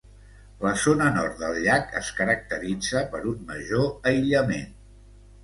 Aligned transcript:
La 0.61 0.69
zona 0.83 1.09
nord 1.17 1.35
del 1.41 1.59
llac 1.65 1.93
es 1.99 2.09
caracteritza 2.21 3.03
per 3.13 3.21
un 3.33 3.45
major 3.53 4.11
aïllament. 4.15 4.67